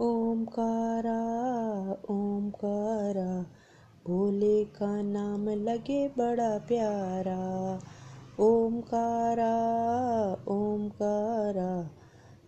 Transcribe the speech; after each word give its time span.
ओमकारा 0.00 1.22
ओमकारा, 2.14 3.42
भोले 4.06 4.64
का 4.64 5.02
नाम 5.02 5.48
लगे 5.48 6.08
बड़ा 6.08 6.58
प्यारा। 6.58 7.80
ओमकारा 8.40 9.54
ओमकारा, 10.48 11.90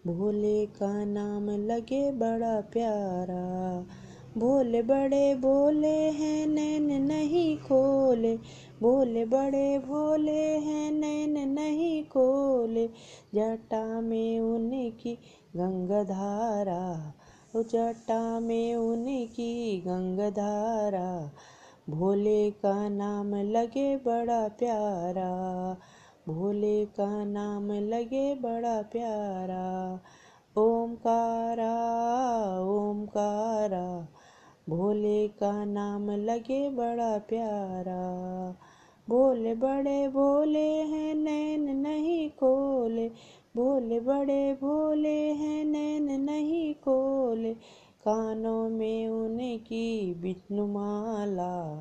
भोले 0.06 0.66
का 0.66 1.04
नाम 1.04 1.50
लगे 1.50 2.12
बड़ा 2.12 2.60
प्यारा। 2.60 3.86
भोले 4.38 4.82
बड़े 4.82 5.34
भोले 5.34 6.10
हैं, 6.10 6.46
नैन 6.46 7.02
नहीं 7.02 7.56
खोले। 7.56 8.36
भोले 8.82 9.24
बड़े 9.24 9.78
भोले 9.78 10.58
हैं, 10.58 10.92
नैन 10.92 11.48
नहीं 11.48 12.04
खोले। 12.04 12.90
जटा 13.34 14.00
में 14.00 14.40
उनकी 14.40 15.14
गंगाधारा 15.56 17.12
जटा 17.56 18.40
में 18.40 18.74
उनकी 18.74 19.80
गंगाधारा, 19.80 21.30
भोले 21.90 22.50
का 22.50 22.88
नाम 22.88 23.34
लगे 23.34 23.96
बड़ा 23.96 24.48
प्यारा, 24.48 25.76
भोले 26.28 26.84
का 26.84 27.24
नाम 27.24 27.72
लगे 27.72 28.34
बड़ा 28.34 28.82
प्यारा, 28.82 30.00
ओमकारा 30.56 31.74
ओमकारा, 32.60 34.08
भोले 34.68 35.28
का 35.28 35.64
नाम 35.64 36.10
लगे 36.10 36.70
बड़ा 36.70 37.18
प्यारा 37.18 38.56
भोले 39.08 39.54
बड़े 39.54 40.08
भोले 40.08 40.68
हैं, 40.68 41.14
नैन 41.14 41.76
नहीं 41.76 42.30
खोले 42.30 43.10
भोले 43.56 44.00
बड़े 44.00 44.58
भोले 44.60 45.32
हैं, 45.32 45.64
नैन 45.64 46.20
नहीं 46.20 46.74
खोले 46.74 47.54
कानों 48.04 48.68
में 48.68 49.08
उनकी 49.08 50.14
विष्णुमाला, 50.14 51.80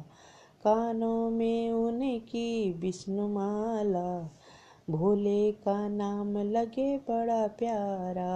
कानों 0.63 1.29
में 1.29 1.71
उनकी 1.71 2.73
विष्णुमाला। 2.73 4.29
भोले 4.89 5.51
का 5.51 5.87
नाम 5.87 6.37
लगे 6.37 6.97
बड़ा 6.97 7.47
प्यारा, 7.47 8.33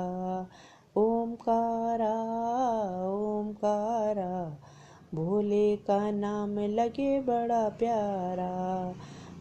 ओमकारा 0.97 2.15
ओमकारा। 3.09 4.57
भोले 5.13 5.75
का 5.75 6.11
नाम 6.11 6.59
लगे 6.59 7.21
बड़ा 7.21 7.69
प्यारा। 7.69 8.93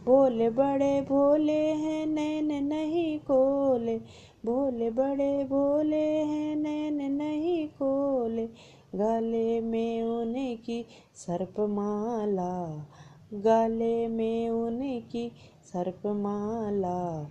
भोले 0.05 0.49
बड़े 0.49 1.01
भोले 1.01 1.59
हैं, 1.59 2.05
नैन 2.05 2.54
भोले 4.45 4.89
बड़े 4.89 5.43
भोले 5.43 6.07
हैं 6.07 6.55
नैन 6.55 7.11
नहीं 7.11 7.67
खोले 7.67 8.49
गले 8.95 9.61
में 9.61 10.03
उनकी 10.03 10.85
सर्पमाला, 11.15 12.85
गले 13.33 14.07
में 14.07 14.49
उनकी 14.49 15.31
सर्पमाला। 15.73 17.29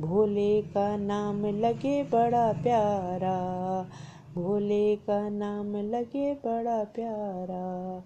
भोले 0.00 0.62
का 0.62 0.96
नाम 0.96 1.46
लगे 1.46 2.02
बड़ा 2.02 2.52
प्यारा, 2.52 3.86
भोले 4.34 4.96
का 4.96 5.28
नाम 5.28 5.76
लगे 5.76 6.34
बड़ा 6.34 6.84
प्यारा। 6.84 8.02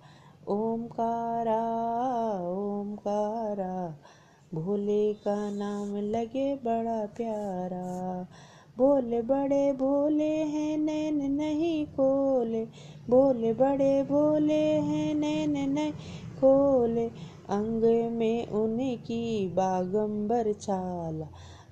ओमकारा 0.49 1.63
ओमकारा 2.49 3.99
भोले 4.55 5.13
का 5.13 5.51
नाम 5.51 5.97
लगे 5.97 6.55
बड़ा 6.55 7.07
प्यारा। 7.07 8.27
भोले 8.79 9.23
बड़े 9.23 9.73
भोले 9.73 10.37
हैं, 10.37 10.79
नैन 10.79 11.33
नहीं 11.33 11.87
खोले 11.87 12.65
भोले 13.11 13.53
बड़े 13.53 14.03
भोले 14.03 14.63
हैं, 14.63 15.15
नैन 15.15 15.71
नहीं 15.71 15.93
खोले 16.41 17.07
अंग 17.49 17.83
में 18.13 18.47
उनकी 18.47 19.49
बागंबर 19.49 20.53
चाला 20.53 21.27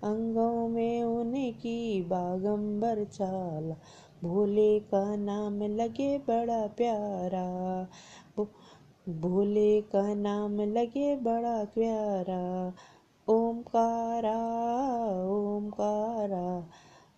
अंगों 0.05 0.69
में 0.69 1.03
उनकी 1.03 2.03
बागंबर 2.03 3.05
चाला 3.05 3.75
भोले 4.25 4.78
का 4.78 5.16
नाम 5.16 5.62
लगे 5.62 6.19
बड़ा 6.19 6.66
प्यारा। 6.66 7.89
भोले 9.09 9.81
का 9.81 10.15
नाम 10.15 10.61
लगे 10.61 11.17
बड़ा 11.17 11.65
प्यारा, 11.65 12.73
ओमकारा 13.29 14.39
ओमकारा। 15.29 16.69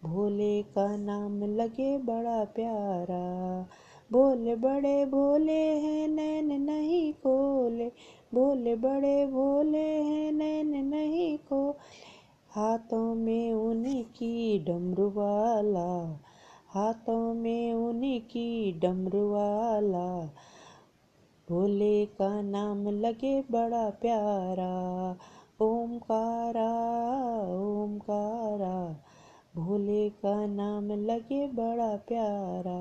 भोले 0.04 0.62
का 0.62 0.96
नाम 0.96 1.44
लगे 1.44 1.98
बड़ा 1.98 2.44
प्यारा 2.44 3.66
भोले 4.12 4.56
बड़े 4.56 5.06
भोले 5.06 5.58
हैं 5.58 6.08
नैन 6.08 6.62
नहीं 6.62 7.12
खोले 7.12 7.86
भोले 8.34 8.74
बड़े 8.76 9.26
भोले 9.26 9.78
हैं 9.78 10.32
नैन 10.32 10.86
नहीं 10.86 11.38
को 11.38 11.76
हाथों 12.50 13.14
में 13.14 13.52
उनकी 13.52 14.58
डमरू 14.58 15.10
वाला 15.10 16.20
हाथों 16.68 17.34
में 17.34 17.74
उनकी 17.74 18.72
डमरू 18.72 19.30
वाला 19.32 20.34
भोले 21.50 22.06
का 22.06 22.42
नाम 22.42 22.88
लगे 22.88 23.40
बड़ा 23.50 23.90
प्यारा, 23.90 25.16
ओमकारा 25.60 26.70
ओमकारा। 27.60 28.76
भोले 29.56 30.08
का 30.10 30.46
नाम 30.46 30.92
लगे 30.92 31.46
बड़ा 31.46 31.96
प्यारा 31.96 32.78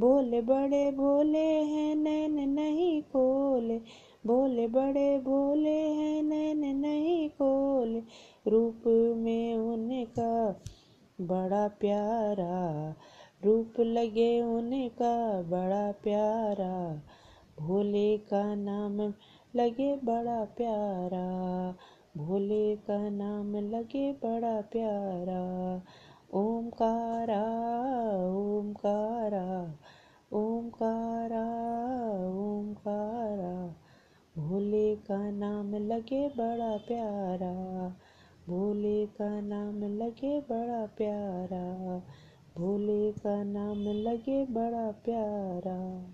भोले 0.00 0.40
बड़े 0.42 0.90
भोले 0.90 1.46
हैं 1.62 1.94
नैन 1.96 2.48
नहीं 2.48 3.02
खोले 3.02 3.78
भोले 4.26 4.66
बड़े 4.66 5.18
भोले 5.18 5.78
हैं 5.78 6.22
नैन 6.22 6.76
नहीं 6.76 7.28
खोले 7.28 8.02
रूप 8.50 8.82
में 9.16 9.56
उनका 9.56 10.60
बड़ा 11.20 11.68
प्यारा। 11.68 12.94
रूप 13.44 13.80
लगे 13.80 14.42
उनका 14.42 15.42
बड़ा 15.42 15.92
प्यारा 15.92 17.02
भोले 17.62 18.18
का 18.18 18.54
नाम 18.54 19.00
लगे 19.56 19.96
बड़ा 19.96 20.44
प्यारा, 20.44 21.74
भोले 22.16 22.76
का 22.76 23.10
नाम 23.10 23.56
लगे 23.56 24.12
बड़ा 24.12 24.60
प्यारा, 24.60 25.82
ओमकारा 26.34 27.44
ओमकारा 28.26 29.74
ओमकारा 30.32 31.46
ओमकारा, 32.28 33.74
भोले 34.38 34.96
का 34.96 35.30
नाम 35.30 35.74
लगे 35.74 36.28
बड़ा 36.28 36.76
प्यारा, 36.76 37.88
भोले 38.48 39.06
का 39.06 39.40
नाम 39.40 39.84
लगे 39.84 40.40
बड़ा 40.40 40.86
प्यारा, 40.86 41.98
भोले 42.58 43.12
का 43.12 43.44
नाम 43.44 43.82
लगे 43.82 44.46
बड़ा 44.46 44.90
प्यारा। 44.90 46.12